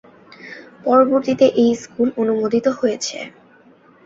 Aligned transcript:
পরবর্তীতে 0.85 1.45
এই 1.55 1.71
স্কুল 1.75 2.07
অনুমোদিত 2.21 2.65
হয়েছে। 2.79 3.17